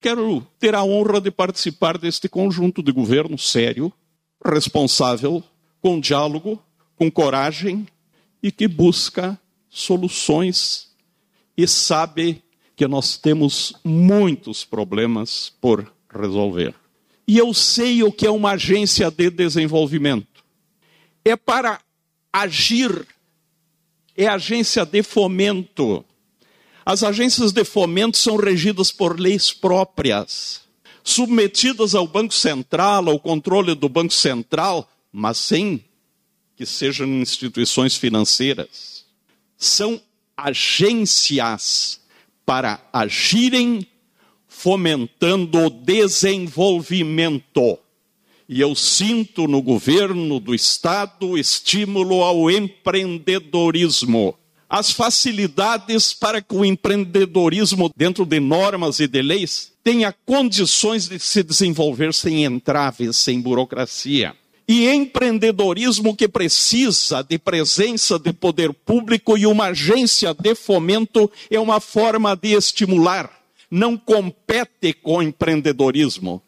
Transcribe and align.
Quero 0.00 0.46
ter 0.58 0.74
a 0.74 0.82
honra 0.82 1.20
de 1.20 1.30
participar 1.30 1.98
deste 1.98 2.28
conjunto 2.28 2.82
de 2.82 2.90
governo 2.90 3.36
sério, 3.36 3.92
responsável, 4.42 5.44
com 5.80 6.00
diálogo, 6.00 6.62
com 6.96 7.10
coragem 7.10 7.86
e 8.42 8.50
que 8.50 8.66
busca 8.66 9.38
soluções 9.68 10.90
e 11.56 11.68
sabe 11.68 12.42
que 12.74 12.88
nós 12.88 13.18
temos 13.18 13.74
muitos 13.84 14.64
problemas 14.64 15.52
por 15.60 15.92
resolver. 16.10 16.74
E 17.28 17.36
eu 17.36 17.52
sei 17.52 18.02
o 18.02 18.10
que 18.10 18.26
é 18.26 18.30
uma 18.30 18.52
agência 18.52 19.10
de 19.10 19.28
desenvolvimento. 19.28 20.42
É 21.22 21.36
para 21.36 21.78
agir, 22.32 23.06
é 24.16 24.26
agência 24.26 24.86
de 24.86 25.02
fomento. 25.02 26.04
As 26.90 27.02
agências 27.04 27.52
de 27.52 27.64
fomento 27.64 28.18
são 28.18 28.34
regidas 28.34 28.90
por 28.90 29.20
leis 29.20 29.52
próprias, 29.52 30.62
submetidas 31.04 31.94
ao 31.94 32.04
Banco 32.04 32.34
Central, 32.34 33.08
ao 33.08 33.20
controle 33.20 33.76
do 33.76 33.88
Banco 33.88 34.12
Central, 34.12 34.90
mas 35.12 35.38
sem 35.38 35.84
que 36.56 36.66
sejam 36.66 37.06
instituições 37.06 37.94
financeiras. 37.94 39.04
São 39.56 40.02
agências 40.36 42.00
para 42.44 42.84
agirem 42.92 43.86
fomentando 44.48 45.66
o 45.66 45.70
desenvolvimento. 45.70 47.78
E 48.48 48.60
eu 48.60 48.74
sinto 48.74 49.46
no 49.46 49.62
governo 49.62 50.40
do 50.40 50.52
Estado 50.52 51.38
estímulo 51.38 52.24
ao 52.24 52.50
empreendedorismo. 52.50 54.36
As 54.70 54.92
facilidades 54.92 56.14
para 56.14 56.40
que 56.40 56.54
o 56.54 56.64
empreendedorismo, 56.64 57.90
dentro 57.96 58.24
de 58.24 58.38
normas 58.38 59.00
e 59.00 59.08
de 59.08 59.20
leis, 59.20 59.72
tenha 59.82 60.14
condições 60.24 61.08
de 61.08 61.18
se 61.18 61.42
desenvolver 61.42 62.14
sem 62.14 62.44
entraves, 62.44 63.16
sem 63.16 63.40
burocracia 63.40 64.34
e 64.72 64.88
empreendedorismo 64.88 66.14
que 66.14 66.28
precisa 66.28 67.24
de 67.24 67.36
presença 67.40 68.20
de 68.20 68.32
poder 68.32 68.72
público 68.72 69.36
e 69.36 69.44
uma 69.44 69.64
agência 69.64 70.32
de 70.32 70.54
fomento 70.54 71.28
é 71.50 71.58
uma 71.58 71.80
forma 71.80 72.36
de 72.36 72.52
estimular. 72.52 73.28
Não 73.68 73.96
compete 73.96 74.92
com 74.92 75.20
empreendedorismo. 75.20 76.40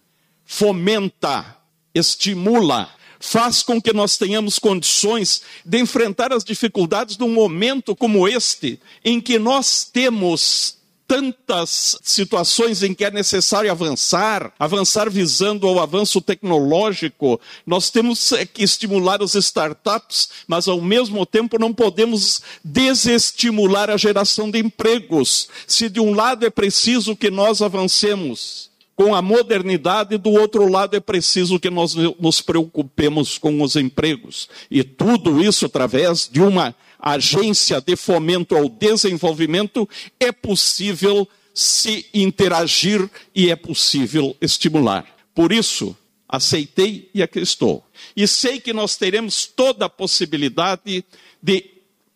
Fomenta, 0.45 1.57
estimula, 1.93 2.89
faz 3.23 3.63
com 3.63 3.81
que 3.81 3.93
nós 3.93 4.19
tenhamos 4.19 4.59
condições 4.59 5.43
de 5.65 5.79
enfrentar 5.79 6.33
as 6.33 6.43
dificuldades 6.43 7.17
de 7.17 7.23
um 7.23 7.33
momento 7.33 7.95
como 7.95 8.27
este, 8.27 8.81
em 9.05 9.21
que 9.21 9.39
nós 9.39 9.85
temos 9.85 10.77
tantas 11.07 11.99
situações 12.03 12.83
em 12.83 12.95
que 12.95 13.05
é 13.05 13.11
necessário 13.11 13.71
avançar, 13.71 14.53
avançar 14.59 15.09
visando 15.09 15.69
ao 15.69 15.79
avanço 15.79 16.21
tecnológico. 16.21 17.41
Nós 17.65 17.91
temos 17.91 18.33
que 18.53 18.65
estimular 18.65 19.23
as 19.23 19.35
startups, 19.35 20.31
mas 20.49 20.67
ao 20.67 20.81
mesmo 20.81 21.25
tempo 21.25 21.59
não 21.61 21.73
podemos 21.73 22.43
desestimular 22.65 23.89
a 23.89 23.97
geração 23.97 24.51
de 24.51 24.59
empregos. 24.59 25.49
Se 25.67 25.89
de 25.89 26.01
um 26.01 26.13
lado 26.15 26.45
é 26.45 26.51
preciso 26.51 27.15
que 27.15 27.31
nós 27.31 27.63
avancemos, 27.63 28.72
com 28.95 29.15
a 29.15 29.23
modernidade, 29.23 30.19
do 30.19 30.31
outro 30.31 30.69
lado 30.69 30.95
é 30.97 31.01
preciso 31.01 31.59
que 31.59 31.71
nós 31.71 31.95
nos 31.95 32.41
preocupemos 32.41 33.39
com 33.39 33.63
os 33.63 33.77
empregos. 33.77 34.49
E 34.71 34.85
tudo 34.85 35.43
isso 35.43 35.67
através 35.67 36.29
de 36.31 36.41
uma 36.41 36.75
agência 37.03 37.81
de 37.81 37.97
fomento 37.97 38.57
ao 38.57 38.69
desenvolvimento, 38.69 39.89
é 40.21 40.31
possível 40.31 41.29
se 41.53 42.07
interagir 42.15 43.11
e 43.35 43.51
é 43.51 43.57
possível 43.57 44.37
estimular. 44.41 45.05
Por 45.35 45.51
isso, 45.51 45.97
aceitei 46.29 47.11
e 47.13 47.21
aqui 47.21 47.41
estou. 47.41 47.85
E 48.17 48.27
sei 48.29 48.61
que 48.61 48.73
nós 48.73 48.97
teremos 48.97 49.47
toda 49.47 49.87
a 49.87 49.91
possibilidade 49.91 51.05
de 51.43 51.65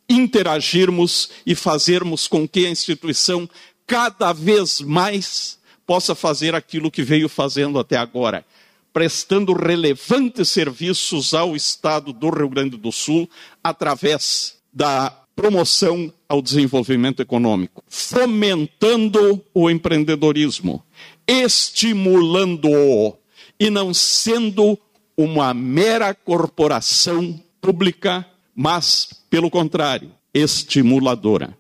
interagirmos 0.09 1.31
e 1.45 1.57
fazermos 1.57 2.29
com 2.29 2.47
que 2.47 2.65
a 2.65 2.71
instituição 2.71 3.51
cada 3.87 4.33
vez 4.33 4.81
mais 4.81 5.59
possa 5.87 6.15
fazer 6.15 6.55
aquilo 6.55 6.91
que 6.91 7.03
veio 7.03 7.29
fazendo 7.29 7.79
até 7.79 7.97
agora, 7.97 8.45
prestando 8.93 9.53
relevantes 9.53 10.49
serviços 10.49 11.33
ao 11.33 11.55
Estado 11.55 12.13
do 12.13 12.29
Rio 12.31 12.49
Grande 12.49 12.77
do 12.77 12.91
Sul 12.91 13.29
através 13.63 14.57
da 14.73 15.11
promoção 15.37 16.11
ao 16.27 16.41
desenvolvimento 16.41 17.21
econômico, 17.21 17.85
fomentando 17.89 19.45
o 19.53 19.71
empreendedorismo, 19.71 20.83
estimulando-o 21.29 23.15
e 23.61 23.69
não 23.69 23.93
sendo 23.93 24.79
uma 25.17 25.53
mera 25.53 26.15
corporação 26.15 27.39
pública, 27.61 28.27
mas, 28.55 29.09
pelo 29.29 29.51
contrário, 29.51 30.11
estimuladora. 30.33 31.55